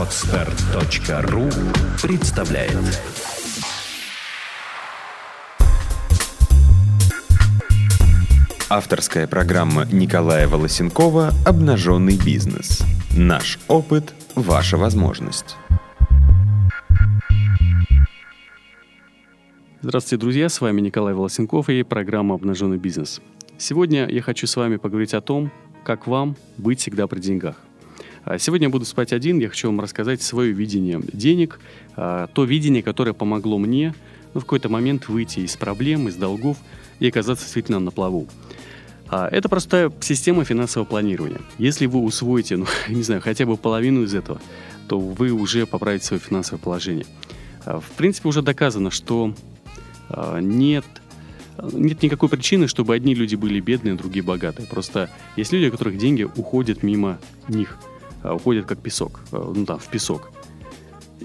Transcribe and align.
Отстар.ру 0.00 1.50
представляет 2.02 2.78
Авторская 8.70 9.26
программа 9.26 9.84
Николая 9.92 10.48
Волосенкова 10.48 11.34
«Обнаженный 11.44 12.16
бизнес». 12.16 12.82
Наш 13.14 13.58
опыт– 13.68 14.14
ваша 14.34 14.78
возможность. 14.78 15.58
Здравствуйте, 19.82 20.18
друзья! 20.18 20.48
С 20.48 20.62
вами 20.62 20.80
Николай 20.80 21.12
Волосенков 21.12 21.68
и 21.68 21.82
программа 21.82 22.36
«Обнаженный 22.36 22.78
бизнес». 22.78 23.20
Сегодня 23.58 24.08
я 24.08 24.22
хочу 24.22 24.46
с 24.46 24.56
вами 24.56 24.76
поговорить 24.76 25.12
о 25.12 25.20
том, 25.20 25.52
как 25.84 26.06
вам 26.06 26.36
быть 26.56 26.80
всегда 26.80 27.06
при 27.06 27.20
деньгах. 27.20 27.56
А 28.24 28.38
сегодня 28.38 28.66
я 28.66 28.70
буду 28.70 28.84
спать 28.84 29.12
один, 29.12 29.38
я 29.38 29.48
хочу 29.48 29.68
вам 29.68 29.80
рассказать 29.80 30.20
свое 30.22 30.52
видение 30.52 31.00
денег, 31.12 31.58
а, 31.96 32.26
то 32.28 32.44
видение, 32.44 32.82
которое 32.82 33.12
помогло 33.14 33.58
мне 33.58 33.94
ну, 34.34 34.40
в 34.40 34.44
какой-то 34.44 34.68
момент 34.68 35.08
выйти 35.08 35.40
из 35.40 35.56
проблем, 35.56 36.08
из 36.08 36.16
долгов 36.16 36.58
и 36.98 37.08
оказаться 37.08 37.44
действительно 37.44 37.80
на 37.80 37.90
плаву. 37.90 38.28
А, 39.08 39.28
это 39.28 39.48
простая 39.48 39.90
система 40.00 40.44
финансового 40.44 40.86
планирования. 40.86 41.40
Если 41.58 41.86
вы 41.86 42.00
усвоите, 42.00 42.56
ну, 42.56 42.66
не 42.88 43.02
знаю, 43.02 43.22
хотя 43.22 43.46
бы 43.46 43.56
половину 43.56 44.02
из 44.02 44.14
этого, 44.14 44.40
то 44.86 44.98
вы 44.98 45.30
уже 45.32 45.66
поправите 45.66 46.04
свое 46.04 46.20
финансовое 46.20 46.60
положение. 46.60 47.06
В 47.64 47.84
принципе, 47.96 48.28
уже 48.28 48.42
доказано, 48.42 48.90
что 48.90 49.34
нет 50.40 50.84
нет 51.72 52.02
никакой 52.02 52.28
причины, 52.28 52.68
чтобы 52.68 52.94
одни 52.94 53.14
люди 53.14 53.34
были 53.34 53.60
бедные, 53.60 53.94
другие 53.94 54.22
богатые. 54.22 54.66
Просто 54.66 55.10
есть 55.36 55.52
люди, 55.52 55.66
у 55.66 55.70
которых 55.70 55.98
деньги 55.98 56.22
уходят 56.22 56.82
мимо 56.82 57.18
них, 57.48 57.78
уходят 58.22 58.66
как 58.66 58.80
песок, 58.80 59.20
а, 59.32 59.52
ну 59.54 59.64
там, 59.66 59.78
в 59.78 59.88
песок. 59.88 60.30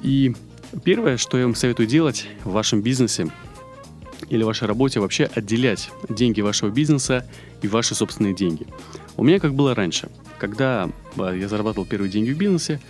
И 0.02 0.36
первое, 0.83 1.17
что 1.17 1.38
я 1.38 1.45
вам 1.45 1.56
советую 1.56 1.88
делать 1.88 2.28
в 2.44 2.52
вашем 2.52 2.81
бизнесе 2.81 3.28
или 4.30 4.44
вашей 4.44 4.67
работе, 4.67 5.00
вообще 5.00 5.25
отделять 5.25 5.92
деньги 6.09 6.42
вашего 6.42 6.70
бизнеса 6.70 7.25
и 7.61 7.67
ваши 7.67 7.95
собственные 7.95 8.33
деньги. 8.33 8.67
У 9.17 9.23
меня 9.23 9.39
как 9.39 9.53
было 9.53 9.75
раньше. 9.75 10.09
Когда 10.38 10.89
а, 11.17 11.33
я 11.33 11.47
зарабатывал 11.47 11.86
первые 11.86 12.11
деньги 12.11 12.31
в 12.31 12.38
бизнесе, 12.38 12.81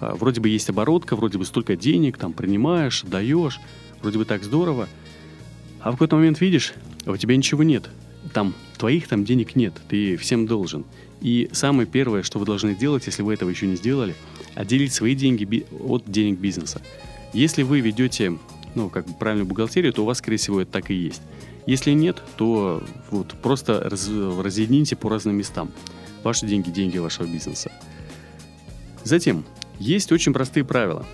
вроде 0.00 0.40
бы 0.40 0.48
есть 0.48 0.68
оборотка, 0.68 1.16
вроде 1.16 1.38
бы 1.38 1.44
столько 1.44 1.76
денег, 1.76 2.18
там 2.18 2.32
принимаешь, 2.32 3.02
даешь, 3.02 3.60
вроде 4.02 4.18
бы 4.18 4.24
так 4.24 4.42
здорово. 4.42 4.88
А 5.80 5.90
в 5.90 5.92
какой-то 5.92 6.16
момент 6.16 6.40
видишь, 6.40 6.74
а 7.06 7.12
у 7.12 7.16
тебя 7.16 7.36
ничего 7.36 7.62
нет. 7.62 7.90
Там 8.32 8.54
твоих 8.78 9.08
там 9.08 9.24
денег 9.24 9.56
нет, 9.56 9.74
ты 9.88 10.16
всем 10.16 10.46
должен. 10.46 10.84
И 11.20 11.48
самое 11.52 11.86
первое, 11.86 12.22
что 12.22 12.38
вы 12.38 12.46
должны 12.46 12.74
делать, 12.74 13.06
если 13.06 13.22
вы 13.22 13.34
этого 13.34 13.50
еще 13.50 13.66
не 13.66 13.76
сделали, 13.76 14.14
отделить 14.54 14.92
свои 14.92 15.14
деньги 15.14 15.64
от 15.80 16.04
денег 16.06 16.38
бизнеса. 16.38 16.82
Если 17.32 17.62
вы 17.62 17.80
ведете, 17.80 18.38
ну, 18.74 18.90
как 18.90 19.06
бы 19.06 19.14
правильную 19.14 19.46
бухгалтерию, 19.46 19.92
то 19.92 20.02
у 20.02 20.04
вас, 20.04 20.18
скорее 20.18 20.36
всего, 20.36 20.60
это 20.60 20.72
так 20.72 20.90
и 20.90 20.94
есть. 20.94 21.22
Если 21.66 21.92
нет, 21.92 22.22
то 22.36 22.82
вот 23.10 23.34
просто 23.42 23.80
раз, 23.88 24.08
разъедините 24.08 24.96
по 24.96 25.08
разным 25.08 25.36
местам. 25.36 25.70
Ваши 26.22 26.46
деньги– 26.46 26.70
деньги 26.70 26.98
вашего 26.98 27.26
бизнеса. 27.26 27.72
Затем, 29.02 29.44
есть 29.78 30.12
очень 30.12 30.32
простые 30.32 30.64
правила. 30.64 31.06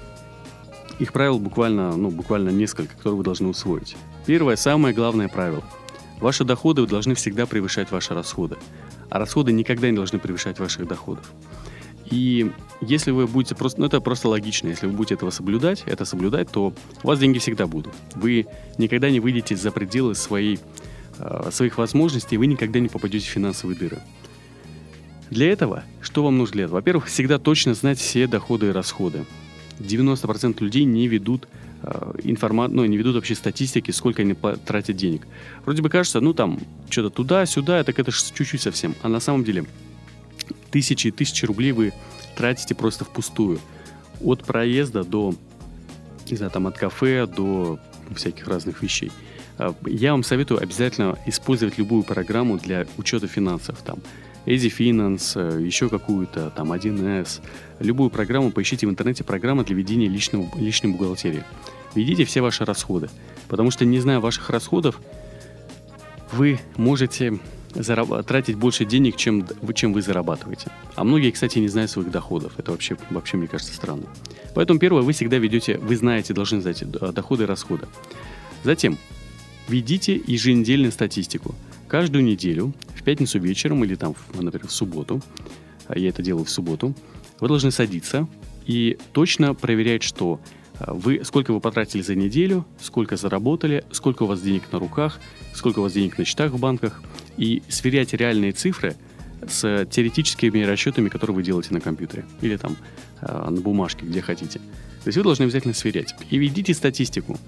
Их 0.98 1.12
правил 1.12 1.38
буквально, 1.38 1.96
ну, 1.96 2.10
буквально 2.10 2.50
несколько, 2.50 2.96
которые 2.96 3.18
вы 3.18 3.24
должны 3.24 3.48
усвоить. 3.48 3.96
Первое, 4.26 4.56
самое 4.56 4.94
главное 4.94 5.28
правило– 5.28 5.64
Ваши 6.20 6.44
доходы 6.44 6.86
должны 6.86 7.14
всегда 7.14 7.46
превышать 7.46 7.90
ваши 7.90 8.14
расходы, 8.14 8.56
а 9.08 9.18
расходы 9.18 9.52
никогда 9.52 9.90
не 9.90 9.96
должны 9.96 10.18
превышать 10.18 10.58
ваших 10.58 10.86
доходов. 10.86 11.32
И 12.10 12.50
если 12.80 13.12
вы 13.12 13.26
будете 13.26 13.54
просто, 13.54 13.80
ну 13.80 13.86
это 13.86 14.00
просто 14.00 14.28
логично, 14.28 14.68
если 14.68 14.86
вы 14.86 14.92
будете 14.92 15.14
этого 15.14 15.30
соблюдать, 15.30 15.84
это 15.86 16.04
соблюдать, 16.04 16.50
то 16.50 16.74
у 17.02 17.06
вас 17.06 17.18
деньги 17.18 17.38
всегда 17.38 17.66
будут. 17.66 17.94
Вы 18.14 18.46
никогда 18.78 19.10
не 19.10 19.20
выйдете 19.20 19.56
за 19.56 19.70
пределы 19.70 20.14
своей, 20.14 20.58
э, 21.18 21.50
своих 21.52 21.78
возможностей, 21.78 22.36
вы 22.36 22.46
никогда 22.46 22.80
не 22.80 22.88
попадете 22.88 23.26
в 23.26 23.30
финансовые 23.30 23.78
дыры. 23.78 23.98
Для 25.30 25.52
этого, 25.52 25.84
что 26.00 26.24
вам 26.24 26.38
нужно 26.38 26.54
для 26.54 26.64
этого? 26.64 26.78
Во-первых, 26.78 27.06
всегда 27.06 27.38
точно 27.38 27.74
знать 27.74 27.98
все 27.98 28.26
доходы 28.26 28.66
и 28.66 28.70
расходы. 28.70 29.24
90% 29.78 30.60
людей 30.60 30.84
не 30.84 31.06
ведут 31.06 31.46
информа... 32.22 32.68
ну, 32.68 32.84
не 32.84 32.96
ведут 32.96 33.14
вообще 33.14 33.34
статистики, 33.34 33.90
сколько 33.90 34.22
они 34.22 34.34
тратят 34.66 34.96
денег. 34.96 35.26
Вроде 35.64 35.82
бы 35.82 35.88
кажется, 35.88 36.20
ну 36.20 36.34
там, 36.34 36.58
что-то 36.88 37.10
туда-сюда, 37.10 37.84
так 37.84 37.98
это 37.98 38.12
чуть-чуть 38.12 38.60
совсем. 38.60 38.94
А 39.02 39.08
на 39.08 39.20
самом 39.20 39.44
деле 39.44 39.64
тысячи 40.70 41.08
и 41.08 41.10
тысячи 41.10 41.44
рублей 41.44 41.72
вы 41.72 41.92
тратите 42.36 42.74
просто 42.74 43.04
впустую. 43.04 43.58
От 44.22 44.44
проезда 44.44 45.04
до, 45.04 45.34
не 46.30 46.36
знаю, 46.36 46.50
там 46.50 46.66
от 46.66 46.76
кафе 46.76 47.26
до 47.26 47.78
всяких 48.14 48.46
разных 48.46 48.82
вещей. 48.82 49.10
Э, 49.58 49.72
я 49.86 50.12
вам 50.12 50.22
советую 50.22 50.62
обязательно 50.62 51.18
использовать 51.26 51.78
любую 51.78 52.02
программу 52.02 52.58
для 52.58 52.86
учета 52.98 53.26
финансов. 53.26 53.78
Там 53.82 53.98
Easy 54.46 54.72
Finance, 54.76 55.32
э, 55.34 55.62
еще 55.62 55.88
какую-то, 55.88 56.50
там 56.50 56.72
1С. 56.72 57.40
Любую 57.78 58.10
программу 58.10 58.50
поищите 58.50 58.86
в 58.86 58.90
интернете, 58.90 59.24
программа 59.24 59.64
для 59.64 59.76
ведения 59.76 60.08
личного, 60.08 60.48
личной 60.56 60.90
бухгалтерии. 60.92 61.44
Ведите 61.94 62.24
все 62.24 62.40
ваши 62.40 62.64
расходы, 62.64 63.10
потому 63.48 63.70
что, 63.70 63.84
не 63.84 64.00
зная 64.00 64.20
ваших 64.20 64.50
расходов, 64.50 65.00
вы 66.32 66.60
можете 66.76 67.40
зараб- 67.74 68.22
тратить 68.22 68.56
больше 68.56 68.84
денег, 68.84 69.16
чем, 69.16 69.46
чем 69.74 69.92
вы 69.92 70.02
зарабатываете. 70.02 70.70
А 70.94 71.04
многие, 71.04 71.30
кстати, 71.30 71.58
не 71.58 71.68
знают 71.68 71.90
своих 71.90 72.10
доходов. 72.10 72.52
Это 72.58 72.70
вообще, 72.70 72.96
вообще, 73.10 73.36
мне 73.36 73.48
кажется, 73.48 73.74
странно. 73.74 74.04
Поэтому 74.54 74.78
первое, 74.78 75.02
вы 75.02 75.12
всегда 75.12 75.38
ведете, 75.38 75.78
вы 75.78 75.96
знаете, 75.96 76.34
должны 76.34 76.60
знать 76.60 76.88
доходы 76.88 77.44
и 77.44 77.46
расходы. 77.46 77.86
Затем, 78.64 78.98
ведите 79.68 80.20
еженедельную 80.26 80.92
статистику. 80.92 81.54
Каждую 81.88 82.24
неделю 82.24 82.72
в 83.00 83.02
пятницу 83.02 83.38
вечером 83.38 83.82
или 83.84 83.94
там, 83.94 84.14
например, 84.34 84.66
в 84.66 84.72
субботу, 84.72 85.22
а 85.88 85.98
я 85.98 86.10
это 86.10 86.22
делаю 86.22 86.44
в 86.44 86.50
субботу, 86.50 86.94
вы 87.40 87.48
должны 87.48 87.70
садиться 87.70 88.28
и 88.66 88.98
точно 89.12 89.54
проверять, 89.54 90.02
что 90.02 90.40
а, 90.78 90.92
вы, 90.92 91.22
сколько 91.24 91.52
вы 91.52 91.60
потратили 91.60 92.02
за 92.02 92.14
неделю, 92.14 92.66
сколько 92.80 93.16
заработали, 93.16 93.84
сколько 93.90 94.24
у 94.24 94.26
вас 94.26 94.42
денег 94.42 94.70
на 94.70 94.78
руках, 94.78 95.18
сколько 95.54 95.78
у 95.78 95.82
вас 95.82 95.94
денег 95.94 96.18
на 96.18 96.24
счетах 96.24 96.52
в 96.52 96.58
банках, 96.58 97.02
и 97.38 97.62
сверять 97.68 98.12
реальные 98.12 98.52
цифры 98.52 98.96
с 99.48 99.86
теоретическими 99.86 100.62
расчетами, 100.62 101.08
которые 101.08 101.36
вы 101.36 101.42
делаете 101.42 101.72
на 101.72 101.80
компьютере 101.80 102.26
или 102.42 102.56
там 102.58 102.76
а, 103.22 103.50
на 103.50 103.60
бумажке, 103.60 104.04
где 104.04 104.20
хотите. 104.20 104.58
То 104.58 105.06
есть 105.06 105.16
вы 105.16 105.24
должны 105.24 105.44
обязательно 105.44 105.72
сверять. 105.72 106.14
И 106.28 106.36
ведите 106.36 106.74
статистику. 106.74 107.38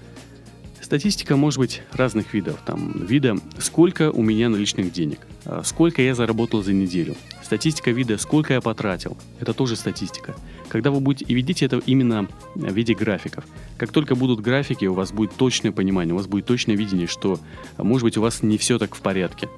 Статистика 0.93 1.35
может 1.35 1.57
быть 1.57 1.81
разных 1.91 2.35
видов. 2.35 2.59
Там, 2.67 3.03
вида, 3.07 3.35
сколько 3.57 4.11
у 4.11 4.21
меня 4.21 4.47
наличных 4.47 4.91
денег, 4.91 5.21
а, 5.43 5.63
сколько 5.63 6.03
я 6.03 6.13
заработал 6.13 6.61
за 6.61 6.71
неделю. 6.71 7.15
Статистика 7.41 7.89
вида, 7.89 8.19
сколько 8.19 8.53
я 8.53 8.61
потратил. 8.61 9.17
Это 9.39 9.55
тоже 9.55 9.75
статистика. 9.75 10.35
Когда 10.67 10.91
вы 10.91 10.99
будете, 10.99 11.25
и 11.25 11.33
ведите 11.33 11.65
это 11.65 11.81
именно 11.87 12.27
в 12.53 12.71
виде 12.71 12.93
графиков. 12.93 13.43
Как 13.79 13.91
только 13.91 14.13
будут 14.13 14.41
графики, 14.41 14.85
у 14.85 14.93
вас 14.93 15.11
будет 15.11 15.33
точное 15.33 15.71
понимание, 15.71 16.13
у 16.13 16.17
вас 16.17 16.27
будет 16.27 16.45
точное 16.45 16.75
видение, 16.75 17.07
что, 17.07 17.39
может 17.79 18.03
быть, 18.03 18.17
у 18.17 18.21
вас 18.21 18.43
не 18.43 18.59
все 18.59 18.77
так 18.77 18.93
в 18.93 19.01
порядке. 19.01 19.49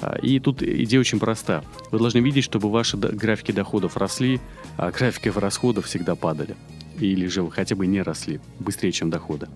А, 0.00 0.16
и 0.22 0.38
тут 0.38 0.62
идея 0.62 1.00
очень 1.00 1.18
проста. 1.18 1.64
Вы 1.90 1.98
должны 1.98 2.18
видеть, 2.18 2.44
чтобы 2.44 2.70
ваши 2.70 2.96
графики 2.96 3.50
доходов 3.50 3.96
росли, 3.96 4.40
а 4.76 4.92
графики 4.92 5.28
расходов 5.34 5.86
всегда 5.86 6.14
падали. 6.14 6.54
Или 7.00 7.26
же 7.26 7.42
вы 7.42 7.50
хотя 7.50 7.74
бы 7.74 7.84
не 7.84 8.00
росли 8.00 8.38
быстрее, 8.60 8.92
чем 8.92 9.10
доходы. 9.10 9.48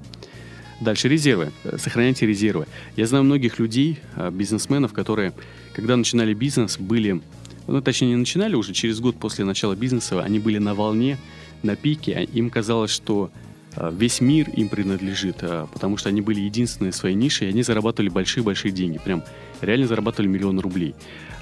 Дальше 0.80 1.08
резервы. 1.08 1.50
Сохраняйте 1.76 2.24
резервы. 2.26 2.66
Я 2.96 3.06
знаю 3.06 3.24
многих 3.24 3.58
людей, 3.58 3.98
а, 4.14 4.30
бизнесменов, 4.30 4.92
которые, 4.92 5.32
когда 5.74 5.96
начинали 5.96 6.34
бизнес, 6.34 6.78
были, 6.78 7.20
ну, 7.66 7.80
точнее, 7.82 8.08
не 8.08 8.16
начинали 8.16 8.54
уже, 8.54 8.72
через 8.72 9.00
год 9.00 9.16
после 9.16 9.44
начала 9.44 9.74
бизнеса, 9.74 10.22
они 10.22 10.38
были 10.38 10.58
на 10.58 10.74
волне, 10.74 11.18
на 11.64 11.74
пике. 11.74 12.14
А 12.14 12.20
им 12.20 12.48
казалось, 12.48 12.92
что 12.92 13.32
а, 13.74 13.90
весь 13.90 14.20
мир 14.20 14.48
им 14.50 14.68
принадлежит, 14.68 15.38
потому 15.72 15.96
что 15.96 16.10
они 16.10 16.20
были 16.20 16.40
единственные 16.40 16.92
в 16.92 16.96
своей 16.96 17.16
нише, 17.16 17.46
и 17.46 17.48
они 17.48 17.62
зарабатывали 17.64 18.08
большие-большие 18.08 18.70
деньги. 18.70 19.00
Прям 19.04 19.24
реально 19.60 19.88
зарабатывали 19.88 20.28
миллион 20.28 20.60
рублей. 20.60 20.94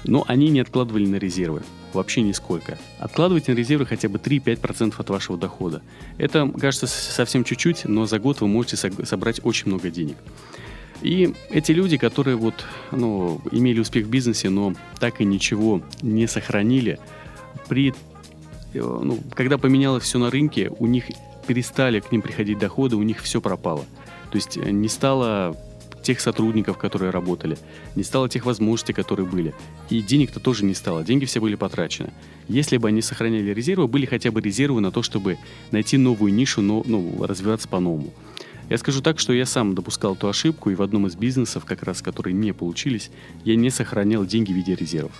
Но 0.03 0.25
они 0.27 0.49
не 0.49 0.61
откладывали 0.61 1.05
на 1.05 1.17
резервы. 1.17 1.61
Вообще 1.93 2.21
нисколько. 2.21 2.77
Откладывайте 2.99 3.53
на 3.53 3.57
резервы 3.57 3.85
хотя 3.85 4.09
бы 4.09 4.19
3-5% 4.19 4.95
от 4.97 5.09
вашего 5.09 5.37
дохода. 5.37 5.81
Это, 6.17 6.47
кажется, 6.59 6.87
совсем 6.87 7.43
чуть-чуть, 7.43 7.85
но 7.85 8.05
за 8.05 8.19
год 8.19 8.41
вы 8.41 8.47
можете 8.47 8.77
собрать 8.77 9.39
очень 9.43 9.67
много 9.67 9.89
денег. 9.89 10.17
И 11.01 11.33
эти 11.49 11.71
люди, 11.71 11.97
которые 11.97 12.35
вот, 12.35 12.65
ну, 12.91 13.41
имели 13.51 13.79
успех 13.79 14.05
в 14.05 14.09
бизнесе, 14.09 14.49
но 14.49 14.73
так 14.99 15.21
и 15.21 15.25
ничего 15.25 15.81
не 16.01 16.27
сохранили, 16.27 16.99
при, 17.67 17.93
э, 18.73 18.79
ну, 18.79 19.19
когда 19.33 19.57
поменялось 19.57 20.03
все 20.03 20.17
на 20.17 20.31
рынке, 20.31 20.71
у 20.79 20.87
них 20.87 21.05
перестали 21.45 21.99
к 21.99 22.11
ним 22.11 22.21
приходить 22.21 22.57
доходы, 22.57 22.95
у 22.95 23.03
них 23.03 23.21
все 23.21 23.41
пропало. 23.41 23.85
То 24.31 24.37
есть 24.37 24.57
э, 24.57 24.71
не 24.71 24.89
стало 24.89 25.55
тех 26.07 26.21
сотрудников, 26.21 26.77
которые 26.77 27.09
работали, 27.09 27.57
не 27.95 28.03
стало 28.03 28.29
тех 28.29 28.45
возможностей, 28.45 28.93
которые 28.93 29.27
были. 29.27 29.53
И 29.89 30.01
денег-то 30.01 30.39
тоже 30.39 30.63
не 30.63 30.73
стало, 30.73 31.03
деньги 31.03 31.25
все 31.25 31.41
были 31.41 31.55
потрачены. 31.55 32.13
Если 32.47 32.77
бы 32.77 32.87
они 32.87 33.01
сохраняли 33.01 33.53
резервы, 33.53 33.87
были 33.89 34.05
хотя 34.05 34.31
бы 34.31 34.39
резервы 34.39 34.79
на 34.79 34.89
то, 34.89 35.03
чтобы 35.03 35.37
найти 35.71 35.97
новую 35.97 36.33
нишу, 36.33 36.61
но, 36.61 36.81
ну, 36.85 37.25
развиваться 37.25 37.67
по-новому. 37.67 38.13
Я 38.69 38.77
скажу 38.77 39.01
так, 39.01 39.19
что 39.19 39.33
я 39.33 39.45
сам 39.45 39.75
допускал 39.75 40.15
эту 40.15 40.29
ошибку, 40.29 40.69
и 40.69 40.75
в 40.75 40.81
одном 40.81 41.07
из 41.07 41.15
бизнесов, 41.15 41.65
как 41.65 41.83
раз 41.83 42.01
которые 42.01 42.33
не 42.33 42.53
получились, 42.53 43.11
я 43.43 43.57
не 43.57 43.69
сохранял 43.69 44.25
деньги 44.25 44.53
в 44.53 44.55
виде 44.55 44.75
резервов. 44.75 45.11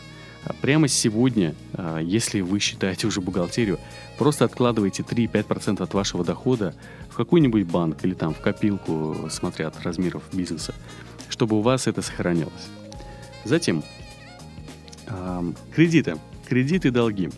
А 0.45 0.53
прямо 0.53 0.87
сегодня, 0.87 1.55
а, 1.73 1.99
если 1.99 2.41
вы 2.41 2.59
считаете 2.59 3.07
уже 3.07 3.21
бухгалтерию, 3.21 3.79
просто 4.17 4.45
откладывайте 4.45 5.03
3-5% 5.03 5.81
от 5.81 5.93
вашего 5.93 6.23
дохода 6.23 6.73
в 7.09 7.15
какой-нибудь 7.15 7.65
банк 7.65 8.03
или 8.03 8.13
там 8.13 8.33
в 8.33 8.39
копилку, 8.39 9.27
смотря 9.29 9.67
от 9.67 9.81
размеров 9.83 10.23
бизнеса, 10.31 10.73
чтобы 11.29 11.57
у 11.57 11.61
вас 11.61 11.87
это 11.87 12.01
сохранялось. 12.01 12.67
Затем, 13.43 13.83
кредиты. 15.73 16.17
Кредиты 16.47 16.89
и 16.89 16.91
долги. 16.91 17.29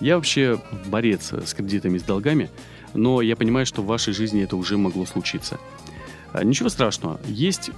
Я 0.00 0.16
вообще 0.16 0.60
борец 0.86 1.32
с 1.32 1.54
кредитами 1.54 1.96
и 1.96 2.00
с 2.00 2.02
долгами, 2.02 2.50
но 2.94 3.22
я 3.22 3.36
понимаю, 3.36 3.66
что 3.66 3.82
в 3.82 3.86
вашей 3.86 4.12
жизни 4.12 4.42
это 4.42 4.56
уже 4.56 4.76
могло 4.76 5.06
случиться. 5.06 5.58
А, 6.32 6.44
ничего 6.44 6.68
страшного. 6.68 7.20
Есть 7.26 7.70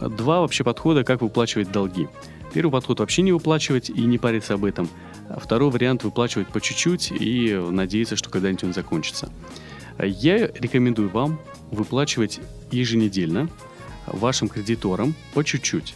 два 0.00 0.40
вообще 0.40 0.64
подхода, 0.64 1.04
как 1.04 1.22
выплачивать 1.22 1.72
долги. 1.72 2.08
Первый 2.52 2.70
подход 2.70 3.00
вообще 3.00 3.22
не 3.22 3.32
выплачивать 3.32 3.90
и 3.90 4.02
не 4.02 4.18
париться 4.18 4.54
об 4.54 4.64
этом. 4.64 4.88
А 5.28 5.40
второй 5.40 5.70
вариант 5.70 6.04
выплачивать 6.04 6.48
по 6.48 6.60
чуть-чуть 6.60 7.12
и 7.12 7.54
надеяться, 7.54 8.16
что 8.16 8.30
когда-нибудь 8.30 8.64
он 8.64 8.72
закончится. 8.74 9.30
Я 9.98 10.48
рекомендую 10.48 11.08
вам 11.08 11.38
выплачивать 11.70 12.40
еженедельно 12.70 13.48
вашим 14.06 14.48
кредиторам 14.48 15.14
по 15.34 15.44
чуть-чуть. 15.44 15.94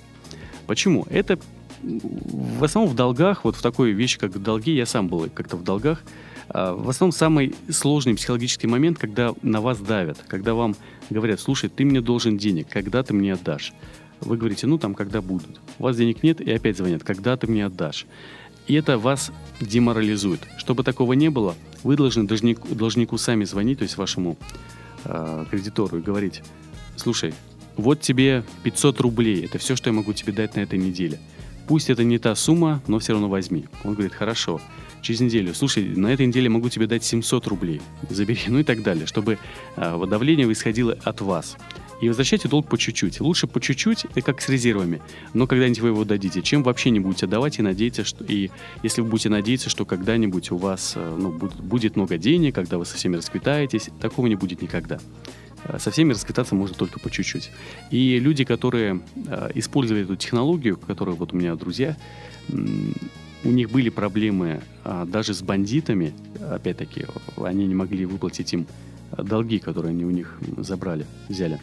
Почему? 0.67 1.07
Это 1.11 1.39
в 1.83 2.65
основном 2.65 2.93
в 2.93 2.97
долгах, 2.97 3.45
вот 3.45 3.57
в 3.57 3.63
такой 3.63 3.93
вещи, 3.93 4.19
как 4.19 4.41
долги, 4.43 4.75
я 4.75 4.87
сам 4.87 5.09
был 5.09 5.29
как-то 5.33 5.57
в 5.57 5.63
долгах, 5.63 6.03
а, 6.49 6.75
в 6.75 6.89
основном 6.89 7.13
самый 7.13 7.55
сложный 7.71 8.15
психологический 8.15 8.67
момент, 8.67 8.99
когда 8.99 9.35
на 9.43 9.61
вас 9.61 9.79
давят, 9.79 10.19
когда 10.27 10.55
вам 10.55 10.75
говорят, 11.11 11.41
слушай, 11.41 11.69
ты 11.69 11.85
мне 11.85 12.01
должен 12.01 12.39
денег, 12.39 12.69
когда 12.69 13.03
ты 13.03 13.15
мне 13.15 13.35
отдашь? 13.35 13.73
Вы 14.21 14.37
говорите, 14.37 14.67
ну 14.67 14.79
там, 14.79 14.95
когда 14.95 15.21
будут. 15.21 15.61
У 15.79 15.85
вас 15.85 15.97
денег 15.97 16.23
нет, 16.23 16.41
и 16.41 16.51
опять 16.51 16.77
звонят, 16.77 17.05
когда 17.05 17.37
ты 17.37 17.47
мне 17.47 17.67
отдашь. 17.67 18.07
И 18.67 18.75
это 18.75 18.99
вас 18.99 19.31
деморализует. 19.61 20.41
Чтобы 20.59 20.83
такого 20.83 21.13
не 21.13 21.31
было, 21.31 21.55
вы 21.85 21.97
должны 21.97 22.27
должнику, 22.27 22.75
должнику 22.75 23.17
сами 23.19 23.45
звонить, 23.45 23.79
то 23.79 23.83
есть 23.85 23.97
вашему 23.97 24.37
э, 25.05 25.45
кредитору, 25.51 25.99
и 25.99 26.03
говорить, 26.03 26.43
слушай, 26.97 27.33
вот 27.77 28.01
тебе 28.01 28.43
500 28.65 29.01
рублей, 29.01 29.45
это 29.45 29.59
все, 29.59 29.77
что 29.77 29.91
я 29.91 29.93
могу 29.93 30.13
тебе 30.13 30.33
дать 30.33 30.57
на 30.57 30.61
этой 30.61 30.79
неделе. 30.79 31.21
Пусть 31.69 31.91
это 31.91 32.05
не 32.05 32.19
та 32.19 32.35
сумма, 32.35 32.83
но 32.87 32.99
все 32.99 33.13
равно 33.13 33.29
возьми. 33.29 33.67
Он 33.85 33.95
говорит, 33.95 34.15
хорошо. 34.15 34.61
Через 35.03 35.21
неделю, 35.21 35.55
слушай, 35.55 35.85
на 35.85 36.09
этой 36.09 36.27
неделе 36.27 36.49
могу 36.49 36.69
тебе 36.69 36.87
дать 36.87 37.05
700 37.05 37.47
рублей, 37.47 37.81
забери, 38.11 38.41
ну 38.49 38.59
и 38.59 38.65
так 38.65 38.83
далее, 38.83 39.07
чтобы 39.07 39.39
э, 39.77 40.07
давление 40.09 40.51
исходило 40.51 40.99
от 41.05 41.21
вас 41.21 41.57
и 42.01 42.09
возвращайте 42.09 42.49
долг 42.49 42.69
по 42.69 42.77
чуть-чуть. 42.77 43.21
Лучше 43.21 43.47
по 43.47 43.61
чуть-чуть, 43.61 44.05
это 44.05 44.23
как 44.23 44.41
с 44.41 44.49
резервами, 44.49 45.01
но 45.35 45.47
когда-нибудь 45.47 45.81
вы 45.81 45.89
его 45.89 46.05
дадите, 46.05 46.43
чем 46.43 46.63
вообще 46.63 46.91
не 46.91 47.01
будете 47.01 47.27
давать 47.27 47.59
и 47.59 47.63
надеяться, 47.63 48.05
что 48.05 48.25
и 48.25 48.51
если 48.83 49.01
вы 49.01 49.09
будете 49.09 49.29
надеяться, 49.29 49.71
что 49.71 49.85
когда-нибудь 49.85 50.51
у 50.51 50.57
вас 50.57 50.95
э, 50.97 51.17
ну, 51.19 51.33
будет, 51.33 51.61
будет 51.61 51.97
много 51.97 52.19
денег, 52.19 52.55
когда 52.55 52.79
вы 52.79 52.87
со 52.87 52.97
всеми 52.97 53.17
расквитаетесь, 53.17 53.91
такого 54.01 54.27
не 54.27 54.37
будет 54.37 54.63
никогда. 54.63 55.01
Э, 55.65 55.79
со 55.79 55.91
всеми 55.91 56.13
расквитаться 56.13 56.55
можно 56.55 56.77
только 56.77 57.01
по 57.01 57.11
чуть-чуть. 57.11 57.51
И 57.91 58.19
люди, 58.19 58.45
которые 58.45 59.01
э, 59.15 59.51
использовали 59.55 60.05
эту 60.05 60.17
технологию, 60.17 60.77
которые 60.77 61.17
вот 61.17 61.33
у 61.33 61.37
меня 61.37 61.55
друзья, 61.55 61.97
у 63.45 63.51
них 63.51 63.71
были 63.71 63.91
проблемы 63.91 64.61
а, 64.83 65.05
даже 65.05 65.35
с 65.35 65.43
бандитами, 65.43 66.13
опять-таки, 66.51 67.07
они 67.37 67.67
не 67.67 67.75
могли 67.75 68.05
выплатить 68.05 68.53
им 68.53 68.67
долги, 69.17 69.59
которые 69.59 69.91
они 69.91 70.05
у 70.05 70.11
них 70.11 70.39
забрали, 70.59 71.07
взяли, 71.29 71.61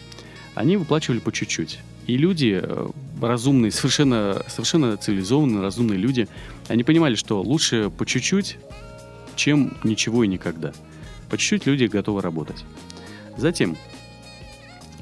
они 0.56 0.78
выплачивали 0.78 1.20
по 1.20 1.32
чуть-чуть. 1.32 1.80
И 2.08 2.18
люди, 2.18 2.60
э, 2.62 2.90
разумные, 3.22 3.72
совершенно, 3.72 4.42
совершенно 4.48 4.98
цивилизованные, 4.98 5.62
разумные 5.62 5.98
люди, 5.98 6.28
они 6.68 6.84
понимали, 6.84 7.16
что 7.16 7.42
лучше 7.42 7.90
по 7.90 8.06
чуть-чуть, 8.06 8.58
чем 9.36 9.78
ничего 9.84 10.24
и 10.24 10.28
никогда. 10.28 10.74
По 11.30 11.38
чуть-чуть 11.38 11.66
люди 11.66 11.86
готовы 11.86 12.22
работать. 12.22 12.66
Затем, 13.38 13.78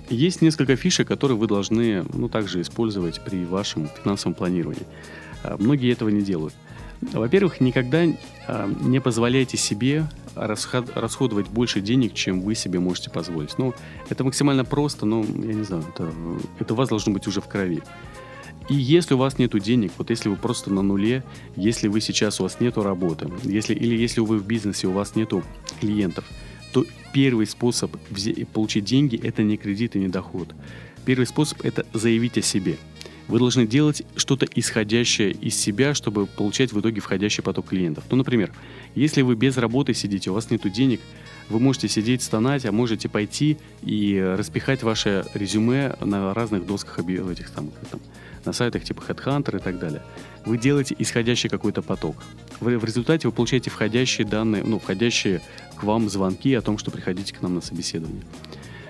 есть 0.10 0.42
несколько 0.42 0.76
фишек, 0.76 1.08
которые 1.08 1.38
вы 1.38 1.48
должны 1.48 2.04
ну, 2.14 2.30
также 2.30 2.62
использовать 2.62 3.22
при 3.24 3.46
вашем 3.46 3.90
финансовом 4.04 4.36
планировании. 4.36 4.86
А, 5.44 5.58
многие 5.58 5.92
этого 5.92 6.10
не 6.10 6.22
делают. 6.22 6.54
Во-первых, 7.02 7.62
никогда 7.62 8.06
не 8.48 9.00
позволяйте 9.00 9.58
себе 9.58 10.06
расход, 10.36 10.92
расходовать 10.96 11.48
больше 11.48 11.82
денег, 11.82 12.14
чем 12.14 12.42
вы 12.42 12.56
себе 12.56 12.80
можете 12.80 13.10
позволить. 13.10 13.58
Ну, 13.58 13.74
это 14.10 14.24
максимально 14.24 14.66
просто, 14.66 15.06
но, 15.06 15.22
я 15.24 15.54
не 15.54 15.64
знаю, 15.64 15.86
это, 15.94 16.12
это 16.60 16.74
у 16.74 16.78
вас 16.78 16.90
должно 16.90 17.14
быть 17.14 17.28
уже 17.28 17.42
в 17.42 17.48
крови. 17.48 17.82
И 18.70 18.76
если 18.76 19.16
у 19.16 19.18
вас 19.18 19.38
нет 19.38 19.52
денег, 19.60 19.92
вот 19.98 20.10
если 20.10 20.30
вы 20.30 20.36
просто 20.36 20.72
на 20.72 20.82
нуле, 20.82 21.24
если 21.56 21.88
вы 21.88 22.00
сейчас 22.00 22.40
у 22.40 22.44
вас 22.44 22.60
нету 22.60 22.84
работы, 22.84 23.30
если, 23.44 23.74
или 23.74 23.96
если 23.96 24.22
вы 24.22 24.38
в 24.38 24.46
бизнесе, 24.46 24.88
у 24.88 24.92
вас 24.92 25.16
нету 25.16 25.44
клиентов, 25.80 26.26
то 26.72 26.86
первый 27.12 27.48
способ 27.48 27.96
получить 28.54 28.86
деньги– 28.86 29.20
это 29.24 29.44
не 29.44 29.58
кредит 29.58 29.96
и 29.96 30.00
не 30.00 30.08
доход. 30.08 30.54
Первый 31.04 31.26
способ– 31.26 31.62
это 31.66 31.86
заявить 31.94 32.38
о 32.38 32.42
себе– 32.42 32.78
вы 33.32 33.40
должны 33.40 33.66
делать 33.66 34.04
что-то 34.18 34.46
исходящее 34.56 35.32
из 35.32 35.56
себя, 35.56 35.94
чтобы 35.94 36.26
получать 36.26 36.74
в 36.74 36.80
итоге 36.82 37.00
входящий 37.00 37.42
поток 37.42 37.70
клиентов. 37.70 38.04
Ну, 38.12 38.18
например, 38.18 38.52
если 38.94 39.22
вы 39.22 39.36
без 39.36 39.56
работы 39.56 39.94
сидите, 39.94 40.30
у 40.32 40.34
вас 40.34 40.52
нет 40.52 40.70
денег, 40.70 41.00
вы 41.48 41.62
можете 41.62 41.88
сидеть, 41.88 42.22
стонать, 42.22 42.66
а 42.66 42.74
можете 42.74 43.08
пойти 43.08 43.58
и 43.84 44.22
распихать 44.38 44.84
ваше 44.84 45.26
резюме 45.34 45.96
на 46.02 46.34
разных 46.34 46.66
досках 46.66 47.00
этих 47.00 47.48
самых, 47.48 47.74
там, 47.90 48.02
на 48.44 48.52
сайтах 48.52 48.84
типа 48.84 49.02
Headhunter 49.08 49.58
и 49.58 49.60
так 49.60 49.80
далее. 49.80 50.04
Вы 50.46 50.58
делаете 50.58 50.94
исходящий 51.00 51.50
какой-то 51.50 51.82
поток. 51.82 52.18
В, 52.60 52.66
в 52.66 52.84
результате 52.84 53.30
вы 53.30 53.34
получаете 53.34 53.70
входящие 53.70 54.28
данные, 54.28 54.64
ну, 54.66 54.78
входящие 54.78 55.42
к 55.78 55.84
вам 55.84 56.10
звонки 56.10 56.54
о 56.54 56.62
том, 56.62 56.78
что 56.78 56.92
приходите 56.92 57.34
к 57.34 57.42
нам 57.42 57.56
на 57.56 57.62
собеседование 57.62 58.24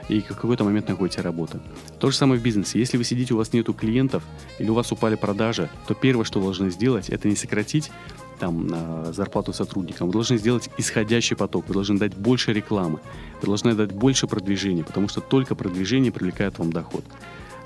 и 0.09 0.21
в 0.21 0.27
какой-то 0.27 0.63
момент 0.63 0.89
находите 0.89 1.21
работу. 1.21 1.59
То 1.99 2.11
же 2.11 2.17
самое 2.17 2.39
в 2.39 2.43
бизнесе. 2.43 2.79
Если 2.79 2.97
вы 2.97 3.03
сидите, 3.03 3.33
у 3.33 3.37
вас 3.37 3.53
нету 3.53 3.73
клиентов 3.73 4.23
или 4.59 4.69
у 4.69 4.73
вас 4.73 4.91
упали 4.91 5.15
продажи, 5.15 5.69
то 5.87 5.93
первое, 5.93 6.25
что 6.25 6.39
вы 6.39 6.45
должны 6.45 6.69
сделать, 6.69 7.09
это 7.09 7.27
не 7.27 7.35
сократить 7.35 7.91
там 8.39 9.13
зарплату 9.13 9.53
сотрудникам. 9.53 10.07
Вы 10.07 10.13
должны 10.13 10.37
сделать 10.37 10.69
исходящий 10.77 11.35
поток, 11.35 11.67
вы 11.67 11.75
должны 11.75 11.99
дать 11.99 12.15
больше 12.15 12.53
рекламы, 12.53 12.99
вы 13.41 13.45
должны 13.45 13.73
дать 13.73 13.91
больше 13.91 14.27
продвижения, 14.27 14.83
потому 14.83 15.07
что 15.07 15.21
только 15.21 15.53
продвижение 15.55 16.11
привлекает 16.11 16.57
вам 16.57 16.73
доход. 16.73 17.05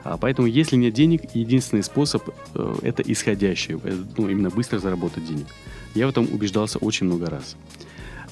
А 0.05 0.17
поэтому, 0.17 0.48
если 0.48 0.75
нет 0.75 0.93
денег, 0.93 1.33
единственный 1.33 1.81
способ 1.81 2.29
э, 2.53 2.75
это 2.83 3.01
исходящий, 3.01 3.75
э, 3.83 3.98
ну, 4.15 4.29
именно 4.29 4.51
быстро 4.51 4.77
заработать 4.77 5.25
денег. 5.25 5.48
Я 5.95 6.05
в 6.05 6.12
этом 6.12 6.25
убеждался 6.31 6.77
очень 6.77 7.07
много 7.07 7.27
раз. 7.27 7.55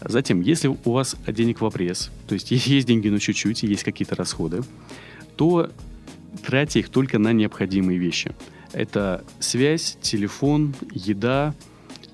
Затем, 0.06 0.42
если 0.42 0.68
у 0.68 0.92
вас 0.92 1.16
денег 1.28 1.62
в 1.62 1.66
обрез, 1.66 2.12
то 2.28 2.34
есть 2.34 2.52
есть 2.52 2.88
деньги, 2.88 3.10
но 3.10 3.20
чуть-чуть, 3.20 3.64
есть 3.64 3.84
какие-то 3.84 4.16
расходы, 4.16 4.62
то 5.36 5.70
тратьте 6.46 6.80
их 6.80 6.90
только 6.90 7.20
на 7.20 7.34
необходимые 7.34 7.98
вещи. 7.98 8.36
Это 8.72 9.24
связь, 9.40 9.98
телефон, 10.02 10.74
еда, 10.92 11.54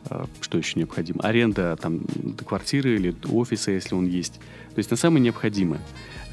а, 0.09 0.27
что 0.41 0.57
еще 0.57 0.77
необходимо? 0.79 1.21
Аренда 1.21 1.77
там, 1.77 2.01
квартиры 2.45 2.95
или 2.95 3.15
офиса, 3.31 3.71
если 3.71 3.95
он 3.95 4.07
есть. 4.07 4.33
То 4.73 4.77
есть 4.77 4.91
на 4.91 4.97
самое 4.97 5.23
необходимое. 5.23 5.81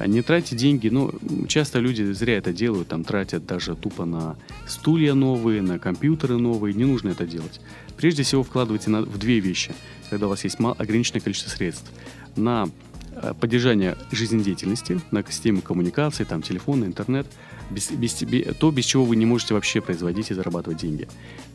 Не 0.05 0.21
тратьте 0.21 0.55
деньги, 0.55 0.89
ну, 0.89 1.11
часто 1.47 1.79
люди 1.79 2.03
зря 2.11 2.37
это 2.37 2.53
делают, 2.53 2.89
там 2.89 3.03
тратят 3.03 3.45
даже 3.45 3.75
тупо 3.75 4.05
на 4.05 4.35
стулья 4.67 5.15
новые, 5.15 5.61
на 5.61 5.79
компьютеры 5.79 6.37
новые, 6.37 6.75
не 6.75 6.85
нужно 6.85 7.09
это 7.09 7.25
делать. 7.25 7.59
Прежде 7.95 8.21
всего 8.21 8.43
вкладывайте 8.43 8.91
на, 8.91 9.01
в 9.01 9.17
две 9.17 9.39
вещи, 9.39 9.73
когда 10.11 10.27
у 10.27 10.29
вас 10.29 10.43
есть 10.43 10.59
мал, 10.59 10.75
ограниченное 10.77 11.21
количество 11.21 11.49
средств. 11.49 11.91
На 12.35 12.69
э, 13.15 13.33
поддержание 13.39 13.97
жизнедеятельности, 14.11 15.01
на 15.09 15.23
системы 15.23 15.61
коммуникации, 15.61 16.25
там 16.25 16.43
телефон, 16.43 16.85
интернет, 16.85 17.25
без, 17.71 17.89
без, 17.89 18.21
без, 18.21 18.55
то, 18.57 18.69
без 18.69 18.85
чего 18.85 19.03
вы 19.03 19.15
не 19.15 19.25
можете 19.25 19.55
вообще 19.55 19.81
производить 19.81 20.29
и 20.29 20.35
зарабатывать 20.35 20.77
деньги. 20.77 21.07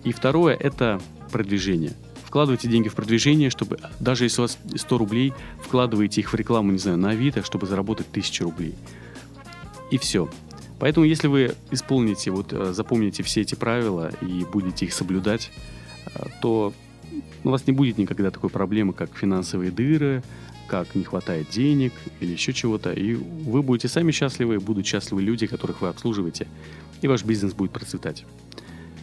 И 0.02 0.10
второе– 0.10 0.56
это 0.60 1.00
продвижение– 1.30 1.92
вкладывайте 2.32 2.66
деньги 2.66 2.88
в 2.88 2.94
продвижение, 2.94 3.50
чтобы 3.50 3.78
даже 4.00 4.24
если 4.24 4.40
у 4.40 4.44
вас 4.44 4.58
100 4.74 4.96
рублей, 4.96 5.34
вкладывайте 5.62 6.22
их 6.22 6.32
в 6.32 6.34
рекламу, 6.34 6.72
не 6.72 6.78
знаю, 6.78 6.96
на 6.96 7.10
Авито, 7.10 7.44
чтобы 7.44 7.66
заработать 7.66 8.06
1000 8.10 8.44
рублей. 8.44 8.74
И 9.90 9.98
все. 9.98 10.30
Поэтому, 10.78 11.04
если 11.04 11.26
вы 11.26 11.54
исполните, 11.70 12.30
вот 12.30 12.54
э, 12.54 12.72
запомните 12.72 13.22
все 13.22 13.42
эти 13.42 13.54
правила 13.54 14.10
и 14.22 14.46
будете 14.50 14.86
их 14.86 14.94
соблюдать, 14.94 15.50
э, 16.06 16.24
то 16.40 16.72
у 17.44 17.50
вас 17.50 17.66
не 17.66 17.74
будет 17.74 17.98
никогда 17.98 18.30
такой 18.30 18.48
проблемы, 18.48 18.94
как 18.94 19.14
финансовые 19.14 19.70
дыры, 19.70 20.22
как 20.68 20.94
не 20.94 21.04
хватает 21.04 21.50
денег 21.50 21.92
или 22.20 22.32
еще 22.32 22.54
чего-то. 22.54 22.94
И 22.94 23.12
вы 23.12 23.62
будете 23.62 23.88
сами 23.88 24.10
счастливы, 24.10 24.58
будут 24.58 24.86
счастливы 24.86 25.20
люди, 25.20 25.46
которых 25.46 25.82
вы 25.82 25.88
обслуживаете, 25.88 26.46
и 27.02 27.08
ваш 27.08 27.24
бизнес 27.24 27.52
будет 27.52 27.72
процветать. 27.72 28.24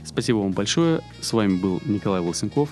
Спасибо 0.04 0.38
вам 0.38 0.54
большое. 0.54 1.02
С 1.22 1.32
вами 1.32 1.58
был 1.58 1.80
Николай 1.86 2.22
Волосенков, 2.22 2.72